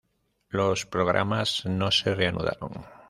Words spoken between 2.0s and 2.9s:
reanudaron.